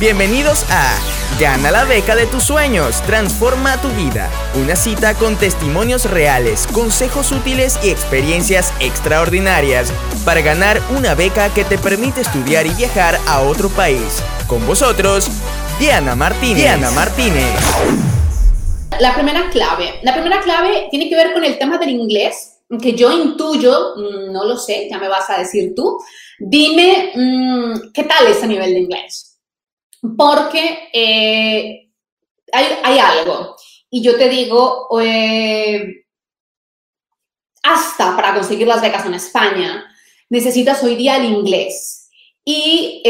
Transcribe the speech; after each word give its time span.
Bienvenidos 0.00 0.64
a 0.70 0.96
Gana 1.40 1.72
la 1.72 1.84
beca 1.84 2.14
de 2.14 2.26
tus 2.26 2.44
sueños, 2.44 3.02
transforma 3.02 3.82
tu 3.82 3.88
vida. 3.88 4.30
Una 4.54 4.76
cita 4.76 5.14
con 5.14 5.34
testimonios 5.34 6.08
reales, 6.08 6.68
consejos 6.68 7.32
útiles 7.32 7.80
y 7.82 7.90
experiencias 7.90 8.72
extraordinarias 8.78 9.92
para 10.24 10.40
ganar 10.40 10.80
una 10.96 11.16
beca 11.16 11.52
que 11.52 11.64
te 11.64 11.78
permite 11.78 12.20
estudiar 12.20 12.64
y 12.68 12.74
viajar 12.74 13.18
a 13.26 13.40
otro 13.40 13.70
país. 13.70 14.22
Con 14.46 14.64
vosotros, 14.68 15.28
Diana 15.80 16.14
Martínez. 16.14 16.58
Diana 16.58 16.92
Martínez. 16.92 17.58
La 19.00 19.16
primera 19.16 19.50
clave. 19.50 19.98
La 20.02 20.12
primera 20.12 20.40
clave 20.42 20.86
tiene 20.92 21.08
que 21.08 21.16
ver 21.16 21.32
con 21.32 21.42
el 21.42 21.58
tema 21.58 21.76
del 21.76 21.90
inglés, 21.90 22.60
que 22.80 22.92
yo 22.92 23.10
intuyo, 23.10 23.96
mm, 23.96 24.32
no 24.32 24.44
lo 24.44 24.56
sé, 24.56 24.86
ya 24.88 24.98
me 24.98 25.08
vas 25.08 25.28
a 25.28 25.38
decir 25.38 25.74
tú. 25.74 25.98
Dime, 26.38 27.10
mm, 27.16 27.90
¿qué 27.92 28.04
tal 28.04 28.28
es 28.28 28.40
a 28.44 28.46
nivel 28.46 28.74
de 28.74 28.78
inglés? 28.78 29.27
Porque 30.16 30.88
eh, 30.92 31.90
hay, 32.52 32.98
algo. 32.98 33.56
Y 33.90 34.02
yo 34.02 34.16
te 34.16 34.28
digo, 34.28 34.88
eh, 35.00 36.04
hasta 37.62 38.14
para 38.16 38.34
conseguir 38.34 38.66
las 38.66 38.80
becas 38.80 39.06
en 39.06 39.14
España, 39.14 39.84
necesitas 40.28 40.82
hoy 40.82 40.96
día 40.96 41.16
el 41.16 41.24
inglés. 41.24 42.10
Y 42.44 43.02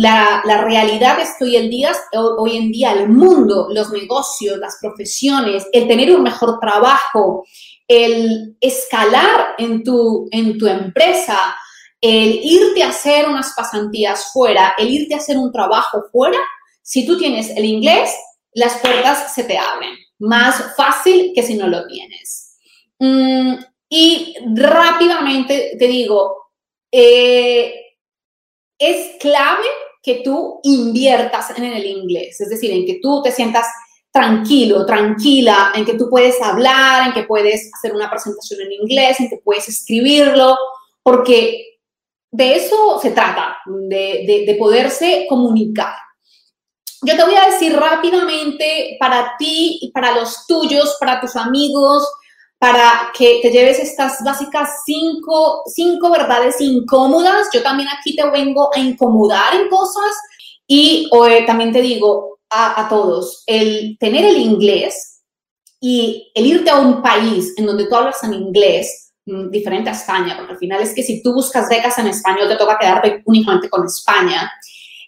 la, 0.00 0.40
realidad 0.64 1.20
es 1.20 1.34
que 1.38 1.44
hoy 1.44 1.56
en, 1.56 1.68
día, 1.68 1.92
hoy 2.38 2.56
en 2.56 2.72
día 2.72 2.92
el 2.92 3.10
mundo, 3.10 3.68
los 3.70 3.90
negocios, 3.90 4.56
las 4.56 4.78
profesiones, 4.80 5.66
el 5.70 5.86
tener 5.86 6.16
un 6.16 6.22
mejor 6.22 6.58
trabajo, 6.58 7.44
el 7.86 8.56
escalar 8.58 9.54
en 9.58 9.84
tu, 9.84 10.28
en 10.30 10.56
tu 10.56 10.66
empresa, 10.66 11.54
el 12.02 12.40
irte 12.42 12.82
a 12.82 12.88
hacer 12.88 13.28
unas 13.28 13.54
pasantías 13.56 14.32
fuera, 14.32 14.74
el 14.76 14.90
irte 14.90 15.14
a 15.14 15.18
hacer 15.18 15.38
un 15.38 15.52
trabajo 15.52 16.02
fuera, 16.10 16.38
si 16.82 17.06
tú 17.06 17.16
tienes 17.16 17.50
el 17.50 17.64
inglés, 17.64 18.10
las 18.52 18.78
puertas 18.78 19.32
se 19.34 19.44
te 19.44 19.56
abren. 19.56 19.96
Más 20.18 20.74
fácil 20.76 21.32
que 21.32 21.44
si 21.44 21.54
no 21.54 21.68
lo 21.68 21.86
tienes. 21.86 22.58
Mm, 22.98 23.54
y 23.88 24.34
rápidamente 24.54 25.76
te 25.78 25.86
digo, 25.86 26.50
eh, 26.90 27.74
es 28.78 29.16
clave 29.20 29.64
que 30.02 30.22
tú 30.24 30.58
inviertas 30.64 31.56
en 31.56 31.64
el 31.64 31.86
inglés, 31.86 32.40
es 32.40 32.48
decir, 32.48 32.72
en 32.72 32.84
que 32.84 32.98
tú 33.00 33.22
te 33.22 33.30
sientas 33.30 33.66
tranquilo, 34.10 34.84
tranquila, 34.84 35.72
en 35.74 35.84
que 35.84 35.94
tú 35.94 36.10
puedes 36.10 36.42
hablar, 36.42 37.06
en 37.06 37.12
que 37.12 37.22
puedes 37.22 37.70
hacer 37.72 37.94
una 37.94 38.10
presentación 38.10 38.60
en 38.62 38.72
inglés, 38.72 39.20
en 39.20 39.30
que 39.30 39.38
puedes 39.38 39.68
escribirlo, 39.68 40.56
porque 41.02 41.71
de 42.32 42.56
eso 42.56 42.98
se 43.00 43.10
trata, 43.10 43.58
de, 43.66 44.56
poderse 44.58 45.26
comunicar. 45.28 45.94
Yo 47.02 47.14
te 47.14 47.24
voy 47.24 47.34
a 47.34 47.50
decir 47.50 47.76
rápidamente 47.76 48.96
para 48.98 49.34
ti 49.38 49.78
y 49.82 49.90
para 49.92 50.16
los 50.16 50.46
tuyos, 50.46 50.96
para 50.98 51.20
tus 51.20 51.36
amigos, 51.36 52.08
para 52.58 53.10
que 53.16 53.40
te 53.42 53.50
lleves 53.50 53.80
estas 53.80 54.22
básicas 54.24 54.82
cinco, 54.86 55.62
cinco 55.66 56.10
verdades 56.10 56.58
incómodas. 56.60 57.48
Yo 57.52 57.62
también 57.62 57.88
aquí 57.90 58.16
te 58.16 58.28
vengo 58.30 58.70
a 58.74 58.78
incomodar 58.78 59.54
en 59.54 59.68
cosas 59.68 60.16
y 60.66 61.10
también 61.46 61.72
te 61.72 61.82
digo 61.82 62.38
a, 62.48 62.80
a 62.80 62.88
todos, 62.88 63.42
el 63.46 63.98
tener 63.98 64.24
el 64.24 64.38
inglés 64.38 65.22
y 65.80 66.30
el 66.34 66.46
irte 66.46 66.70
a 66.70 66.78
un 66.78 67.02
país 67.02 67.52
en 67.58 67.66
donde 67.66 67.86
tú 67.86 67.96
hablas 67.96 68.22
en 68.22 68.32
inglés 68.32 69.01
diferente 69.24 69.90
a 69.90 69.92
España, 69.92 70.36
porque 70.36 70.52
al 70.52 70.58
final 70.58 70.80
es 70.80 70.94
que 70.94 71.02
si 71.02 71.22
tú 71.22 71.32
buscas 71.32 71.68
becas 71.68 71.96
en 71.98 72.08
español 72.08 72.48
te 72.48 72.56
toca 72.56 72.78
quedarte 72.78 73.22
únicamente 73.24 73.68
con 73.68 73.86
España. 73.86 74.50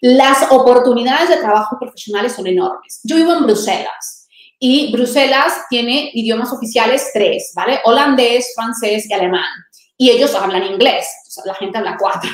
Las 0.01 0.51
oportunidades 0.51 1.29
de 1.29 1.37
trabajo 1.37 1.77
profesionales 1.79 2.33
son 2.33 2.47
enormes. 2.47 2.99
Yo 3.03 3.15
vivo 3.15 3.33
en 3.33 3.43
Bruselas 3.43 4.27
y 4.59 4.91
Bruselas 4.91 5.65
tiene 5.69 6.11
idiomas 6.13 6.51
oficiales 6.53 7.09
tres, 7.13 7.51
¿vale? 7.55 7.79
Holandés, 7.83 8.53
francés 8.55 9.09
y 9.09 9.13
alemán. 9.13 9.49
Y 9.97 10.09
ellos 10.09 10.35
hablan 10.35 10.63
inglés, 10.63 11.07
la 11.45 11.55
gente 11.55 11.77
habla 11.77 11.97
cuatro. 11.97 12.29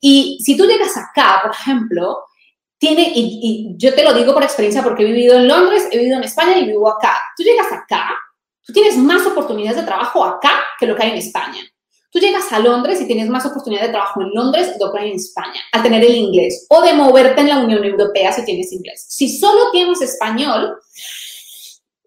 Y 0.00 0.38
si 0.42 0.56
tú 0.56 0.66
llegas 0.66 0.96
acá, 0.96 1.40
por 1.42 1.52
ejemplo, 1.52 2.18
tiene, 2.78 3.12
y, 3.14 3.40
y 3.42 3.76
yo 3.76 3.94
te 3.94 4.04
lo 4.04 4.12
digo 4.12 4.34
por 4.34 4.42
experiencia 4.42 4.82
porque 4.82 5.02
he 5.02 5.06
vivido 5.06 5.36
en 5.36 5.48
Londres, 5.48 5.88
he 5.90 5.98
vivido 5.98 6.18
en 6.18 6.24
España 6.24 6.58
y 6.58 6.66
vivo 6.66 6.88
acá. 6.90 7.22
Tú 7.36 7.42
llegas 7.42 7.72
acá 7.72 8.14
Tú 8.72 8.80
tienes 8.80 8.96
más 8.96 9.26
oportunidades 9.26 9.76
de 9.76 9.82
trabajo 9.82 10.24
acá 10.24 10.62
que 10.80 10.86
lo 10.86 10.96
que 10.96 11.02
hay 11.02 11.10
en 11.10 11.18
España. 11.18 11.60
Tú 12.10 12.18
llegas 12.18 12.50
a 12.52 12.58
Londres 12.58 13.02
y 13.02 13.06
tienes 13.06 13.28
más 13.28 13.44
oportunidades 13.44 13.88
de 13.88 13.92
trabajo 13.92 14.22
en 14.22 14.30
Londres 14.32 14.72
lo 14.80 14.90
que 14.90 14.98
hay 14.98 15.10
en 15.10 15.16
España, 15.16 15.60
al 15.72 15.82
tener 15.82 16.02
el 16.02 16.14
inglés, 16.14 16.66
o 16.70 16.80
de 16.80 16.94
moverte 16.94 17.42
en 17.42 17.48
la 17.48 17.58
Unión 17.58 17.84
Europea 17.84 18.32
si 18.32 18.46
tienes 18.46 18.72
inglés. 18.72 19.04
Si 19.08 19.38
solo 19.38 19.70
tienes 19.72 20.00
español, 20.00 20.78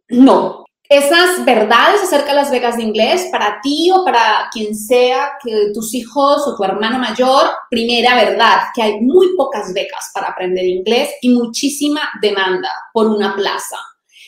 no. 0.10 0.66
Esas 0.90 1.46
verdades 1.46 2.02
acerca 2.02 2.30
de 2.30 2.36
las 2.36 2.50
becas 2.50 2.78
de 2.78 2.84
inglés 2.84 3.30
para 3.32 3.60
ti 3.62 3.92
o 3.92 4.04
para 4.04 4.50
quien 4.52 4.76
sea, 4.76 5.34
que 5.44 5.72
tus 5.72 5.94
hijos 5.94 6.48
o 6.48 6.56
tu 6.56 6.64
hermano 6.64 6.98
mayor, 6.98 7.48
primera 7.70 8.16
verdad, 8.16 8.64
que 8.74 8.82
hay 8.82 9.02
muy 9.02 9.36
pocas 9.36 9.72
becas 9.72 10.10
para 10.16 10.30
aprender 10.30 10.66
inglés 10.66 11.12
y 11.22 11.30
muchísima 11.30 12.10
demanda 12.22 12.70
por 12.92 13.08
una 13.08 13.36
plaza. 13.36 13.78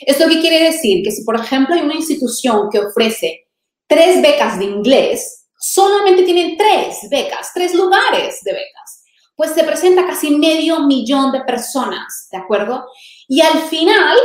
¿Esto 0.01 0.27
qué 0.27 0.39
quiere 0.39 0.65
decir? 0.65 1.03
Que 1.03 1.11
si, 1.11 1.23
por 1.23 1.35
ejemplo, 1.35 1.75
hay 1.75 1.81
una 1.81 1.95
institución 1.95 2.69
que 2.71 2.79
ofrece 2.79 3.47
tres 3.87 4.21
becas 4.21 4.59
de 4.59 4.65
inglés, 4.65 5.47
solamente 5.59 6.23
tienen 6.23 6.57
tres 6.57 6.99
becas, 7.09 7.51
tres 7.53 7.73
lugares 7.73 8.41
de 8.43 8.53
becas, 8.53 9.03
pues 9.35 9.51
se 9.51 9.63
presenta 9.63 10.05
casi 10.05 10.31
medio 10.31 10.81
millón 10.81 11.31
de 11.31 11.41
personas, 11.41 12.27
¿de 12.31 12.37
acuerdo? 12.37 12.87
Y 13.27 13.41
al 13.41 13.59
final 13.69 14.17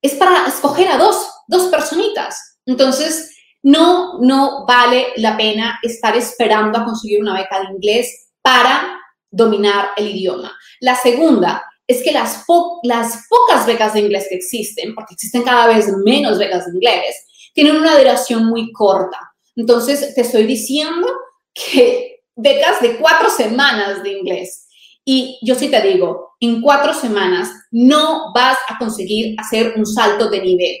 es 0.00 0.14
para 0.14 0.46
escoger 0.46 0.88
a 0.88 0.98
dos, 0.98 1.28
dos 1.46 1.68
personitas. 1.68 2.58
Entonces, 2.66 3.30
no, 3.62 4.18
no 4.20 4.64
vale 4.66 5.08
la 5.16 5.36
pena 5.36 5.78
estar 5.82 6.16
esperando 6.16 6.78
a 6.78 6.84
conseguir 6.84 7.20
una 7.20 7.34
beca 7.34 7.60
de 7.60 7.74
inglés 7.74 8.28
para 8.42 9.00
dominar 9.30 9.90
el 9.96 10.08
idioma. 10.08 10.56
La 10.80 10.96
segunda, 10.96 11.64
es 11.92 12.02
que 12.02 12.12
las, 12.12 12.44
pocas 12.46 13.66
becas 13.66 13.94
de 13.94 14.00
inglés 14.00 14.26
que 14.28 14.36
existen, 14.36 14.94
porque 14.94 15.14
existen 15.14 15.42
cada 15.42 15.66
vez 15.68 15.88
menos 16.04 16.38
becas 16.38 16.66
de 16.66 16.72
inglés, 16.72 17.16
tienen 17.54 17.76
una 17.76 17.96
duración 17.98 18.46
muy 18.46 18.72
corta. 18.72 19.18
Entonces, 19.56 20.14
te 20.14 20.22
estoy 20.22 20.44
diciendo 20.44 21.08
que 21.52 22.22
becas 22.34 22.80
de 22.80 22.96
cuatro 22.96 23.28
semanas 23.30 24.02
de 24.02 24.12
inglés. 24.12 24.68
Y 25.04 25.38
yo 25.42 25.54
sí 25.54 25.68
te 25.68 25.82
digo, 25.82 26.34
en 26.40 26.62
cuatro 26.62 26.94
semanas 26.94 27.50
no 27.70 28.32
vas 28.34 28.58
a 28.68 28.78
conseguir 28.78 29.34
hacer 29.38 29.74
un 29.76 29.84
salto 29.84 30.30
de 30.30 30.40
nivel. 30.40 30.76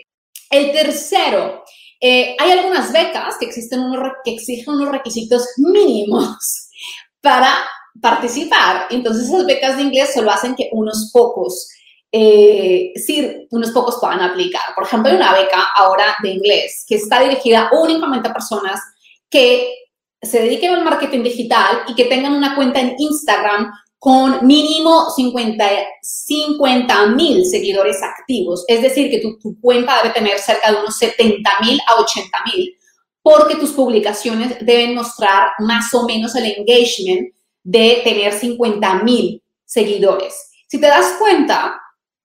El 0.48 0.72
tercero, 0.72 1.64
eh, 2.00 2.36
hay 2.38 2.50
algunas 2.52 2.92
becas 2.92 3.36
que, 3.38 3.46
existen 3.46 3.80
que 4.24 4.34
exigen 4.34 4.74
unos 4.74 4.90
requisitos 4.90 5.46
mínimos 5.56 6.68
para 7.20 7.64
participar. 8.00 8.86
Entonces 8.90 9.28
esas 9.28 9.46
becas 9.46 9.76
de 9.76 9.82
inglés 9.82 10.12
solo 10.14 10.30
hacen 10.30 10.54
que 10.54 10.70
unos 10.72 11.10
pocos, 11.12 11.68
eh, 12.10 12.92
sí, 12.96 13.46
unos 13.50 13.70
pocos 13.70 13.98
puedan 14.00 14.20
aplicar. 14.20 14.74
Por 14.74 14.84
ejemplo, 14.84 15.10
hay 15.10 15.16
una 15.16 15.32
beca 15.32 15.68
ahora 15.76 16.16
de 16.22 16.30
inglés 16.30 16.84
que 16.88 16.96
está 16.96 17.20
dirigida 17.20 17.70
únicamente 17.72 18.28
a 18.28 18.32
personas 18.32 18.80
que 19.28 19.74
se 20.20 20.40
dediquen 20.40 20.74
al 20.74 20.84
marketing 20.84 21.22
digital 21.22 21.82
y 21.88 21.94
que 21.94 22.04
tengan 22.04 22.34
una 22.34 22.54
cuenta 22.54 22.80
en 22.80 22.94
Instagram 22.96 23.72
con 23.98 24.44
mínimo 24.46 25.10
50 25.10 27.06
mil 27.14 27.44
seguidores 27.46 28.02
activos. 28.02 28.64
Es 28.66 28.82
decir, 28.82 29.10
que 29.10 29.18
tu, 29.18 29.38
tu, 29.38 29.60
cuenta 29.60 30.02
debe 30.02 30.12
tener 30.12 30.38
cerca 30.38 30.72
de 30.72 30.78
unos 30.78 30.96
70 30.96 31.50
mil 31.60 31.78
a 31.86 32.00
80 32.00 32.38
mil, 32.46 32.76
porque 33.22 33.54
tus 33.54 33.70
publicaciones 33.70 34.56
deben 34.60 34.94
mostrar 34.96 35.52
más 35.60 35.94
o 35.94 36.04
menos 36.04 36.34
el 36.34 36.46
engagement 36.46 37.32
de 37.62 38.00
tener 38.04 38.32
50 38.32 38.94
mil 39.02 39.42
seguidores. 39.64 40.50
Si 40.68 40.80
te 40.80 40.86
das 40.86 41.16
cuenta, 41.18 41.80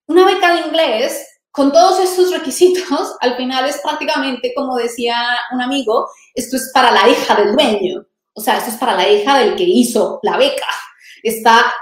una 0.07 0.25
beca 0.25 0.54
de 0.54 0.68
inglés 0.68 1.25
con 1.51 1.72
todos 1.72 2.00
esos 2.00 2.31
requisitos, 2.31 3.16
al 3.22 3.36
final 3.36 3.66
es 3.66 3.80
prácticamente, 3.81 4.54
como 4.56 4.78
decía 4.78 5.16
un 5.51 5.62
amigo, 5.62 6.07
esto 6.34 6.56
es 6.56 6.72
para 6.74 6.92
la 6.92 7.07
hija 7.10 7.36
del 7.36 7.54
dueño. 7.54 8.06
O 8.34 8.42
sea, 8.42 8.57
esto 8.57 8.69
es 8.69 8.78
para 8.78 8.95
la 8.95 9.10
hija 9.10 9.39
del 9.39 9.56
que 9.56 9.63
hizo 9.63 10.19
la 10.22 10.38
beca. 10.38 10.68
Está, 11.24 11.74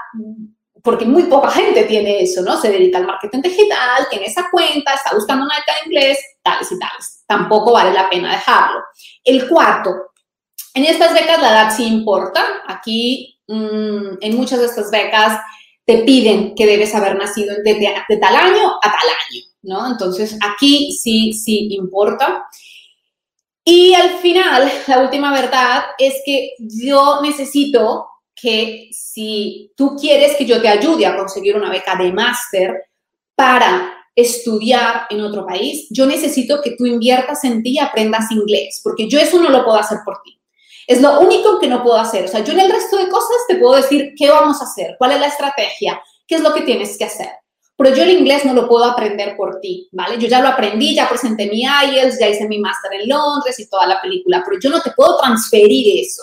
porque 0.82 1.04
muy 1.04 1.24
poca 1.24 1.50
gente 1.50 1.84
tiene 1.84 2.22
eso, 2.22 2.40
¿no? 2.42 2.58
Se 2.58 2.70
dedica 2.70 2.96
al 2.96 3.06
marketing 3.06 3.42
digital, 3.42 4.08
tiene 4.08 4.24
esa 4.24 4.48
cuenta, 4.50 4.94
está 4.94 5.14
buscando 5.14 5.44
una 5.44 5.58
beca 5.58 5.74
de 5.74 5.86
inglés, 5.86 6.18
tales 6.42 6.72
y 6.72 6.78
tales. 6.78 7.24
Tampoco 7.26 7.72
vale 7.72 7.92
la 7.92 8.08
pena 8.08 8.32
dejarlo. 8.32 8.80
El 9.22 9.46
cuarto, 9.46 9.90
en 10.72 10.84
estas 10.84 11.12
becas 11.12 11.40
la 11.40 11.50
edad 11.50 11.76
sí 11.76 11.84
importa. 11.84 12.62
Aquí 12.66 13.35
Mm, 13.48 14.18
en 14.20 14.36
muchas 14.36 14.58
de 14.60 14.66
estas 14.66 14.90
becas 14.90 15.40
te 15.84 15.98
piden 15.98 16.54
que 16.56 16.66
debes 16.66 16.94
haber 16.94 17.16
nacido 17.16 17.54
de, 17.62 17.94
tal 18.20 18.34
año 18.34 18.70
a 18.82 18.90
tal 18.90 19.08
año, 19.08 19.42
¿no? 19.62 19.86
Entonces, 19.92 20.36
aquí 20.42 20.92
sí, 20.92 21.32
sí 21.32 21.68
importa. 21.70 22.44
Y 23.64 23.94
al 23.94 24.18
final, 24.18 24.70
la 24.86 24.98
última 25.00 25.32
verdad 25.32 25.84
es 25.98 26.14
que 26.24 26.54
yo 26.58 27.20
necesito 27.22 28.06
que 28.34 28.88
si 28.92 29.72
tú 29.76 29.96
quieres 29.96 30.36
que 30.36 30.44
yo 30.44 30.60
te 30.60 30.68
ayude 30.68 31.06
a 31.06 31.16
conseguir 31.16 31.56
una 31.56 31.70
beca 31.70 31.96
de 31.96 32.12
máster 32.12 32.84
para 33.34 33.92
estudiar 34.14 35.06
en 35.10 35.20
otro 35.20 35.46
país, 35.46 35.86
yo 35.90 36.06
necesito 36.06 36.60
que 36.62 36.72
tú 36.76 36.86
inviertas 36.86 37.44
en 37.44 37.62
ti 37.62 37.72
y 37.72 37.78
aprendas 37.78 38.30
inglés, 38.30 38.80
porque 38.82 39.08
yo 39.08 39.18
eso 39.18 39.40
no 39.40 39.50
lo 39.50 39.64
puedo 39.64 39.78
hacer 39.78 39.98
por 40.04 40.20
ti. 40.22 40.38
Es 40.86 41.00
lo 41.00 41.20
único 41.20 41.58
que 41.58 41.68
no 41.68 41.82
puedo 41.82 41.96
hacer. 41.96 42.24
O 42.24 42.28
sea, 42.28 42.44
yo 42.44 42.52
en 42.52 42.60
el 42.60 42.70
resto 42.70 42.96
de 42.96 43.08
cosas 43.08 43.36
te 43.48 43.56
puedo 43.56 43.74
decir 43.74 44.14
qué 44.16 44.30
vamos 44.30 44.60
a 44.60 44.64
hacer, 44.64 44.96
cuál 44.98 45.12
es 45.12 45.20
la 45.20 45.26
estrategia, 45.26 46.00
qué 46.26 46.36
es 46.36 46.40
lo 46.40 46.54
que 46.54 46.62
tienes 46.62 46.96
que 46.96 47.04
hacer. 47.04 47.30
Pero 47.76 47.94
yo 47.94 48.04
el 48.04 48.10
inglés 48.10 48.44
no 48.44 48.54
lo 48.54 48.68
puedo 48.68 48.84
aprender 48.84 49.36
por 49.36 49.60
ti, 49.60 49.88
¿vale? 49.92 50.18
Yo 50.18 50.28
ya 50.28 50.40
lo 50.40 50.48
aprendí, 50.48 50.94
ya 50.94 51.08
presenté 51.08 51.46
mi 51.46 51.62
IELTS, 51.62 52.18
ya 52.18 52.28
hice 52.28 52.48
mi 52.48 52.58
máster 52.58 52.92
en 52.94 53.08
Londres 53.08 53.58
y 53.58 53.68
toda 53.68 53.86
la 53.86 54.00
película, 54.00 54.42
pero 54.44 54.58
yo 54.58 54.70
no 54.70 54.80
te 54.80 54.92
puedo 54.92 55.18
transferir 55.18 56.00
eso. 56.00 56.22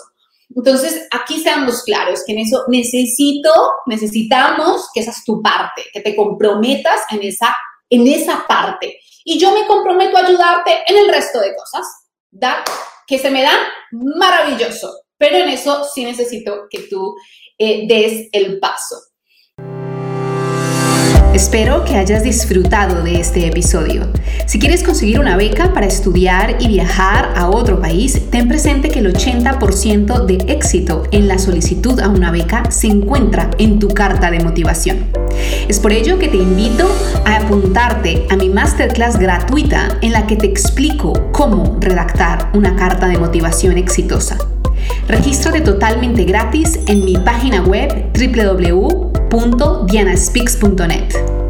Entonces, 0.56 1.06
aquí 1.12 1.40
seamos 1.40 1.82
claros 1.84 2.24
que 2.26 2.32
en 2.32 2.40
eso 2.40 2.64
necesito, 2.68 3.50
necesitamos 3.86 4.88
que 4.92 5.00
esa 5.00 5.12
es 5.12 5.24
tu 5.24 5.40
parte, 5.42 5.82
que 5.92 6.00
te 6.00 6.16
comprometas 6.16 7.02
en 7.10 7.22
esa, 7.22 7.54
en 7.88 8.06
esa 8.06 8.44
parte. 8.48 8.98
Y 9.24 9.38
yo 9.38 9.52
me 9.52 9.66
comprometo 9.66 10.16
a 10.16 10.26
ayudarte 10.26 10.82
en 10.88 10.98
el 10.98 11.08
resto 11.08 11.40
de 11.40 11.54
cosas. 11.54 11.86
¿da? 12.34 12.64
Que 13.06 13.18
se 13.18 13.30
me 13.30 13.42
dan 13.42 13.58
maravilloso, 13.92 15.02
pero 15.18 15.36
en 15.36 15.48
eso 15.48 15.84
sí 15.84 16.04
necesito 16.04 16.66
que 16.70 16.82
tú 16.82 17.14
eh, 17.58 17.86
des 17.86 18.28
el 18.32 18.58
paso. 18.58 18.96
Espero 21.34 21.84
que 21.84 21.96
hayas 21.96 22.22
disfrutado 22.22 23.02
de 23.02 23.18
este 23.18 23.48
episodio. 23.48 24.06
Si 24.46 24.60
quieres 24.60 24.84
conseguir 24.84 25.18
una 25.18 25.36
beca 25.36 25.74
para 25.74 25.84
estudiar 25.84 26.58
y 26.60 26.68
viajar 26.68 27.32
a 27.34 27.48
otro 27.48 27.80
país, 27.80 28.30
ten 28.30 28.46
presente 28.46 28.88
que 28.88 29.00
el 29.00 29.12
80% 29.12 30.26
de 30.26 30.52
éxito 30.52 31.02
en 31.10 31.26
la 31.26 31.40
solicitud 31.40 31.98
a 31.98 32.08
una 32.08 32.30
beca 32.30 32.70
se 32.70 32.86
encuentra 32.86 33.50
en 33.58 33.80
tu 33.80 33.88
carta 33.88 34.30
de 34.30 34.44
motivación. 34.44 35.06
Es 35.66 35.80
por 35.80 35.90
ello 35.90 36.20
que 36.20 36.28
te 36.28 36.36
invito 36.36 36.88
a 37.24 37.38
apuntarte 37.38 38.28
a 38.30 38.36
mi 38.36 38.48
masterclass 38.48 39.18
gratuita 39.18 39.88
en 40.02 40.12
la 40.12 40.28
que 40.28 40.36
te 40.36 40.46
explico 40.46 41.32
cómo 41.32 41.78
redactar 41.80 42.48
una 42.54 42.76
carta 42.76 43.08
de 43.08 43.18
motivación 43.18 43.76
exitosa. 43.76 44.38
Regístrate 45.08 45.62
totalmente 45.62 46.22
gratis 46.22 46.78
en 46.86 47.04
mi 47.04 47.16
página 47.16 47.60
web 47.62 48.12
www.dianaspeaks.net. 49.34 51.43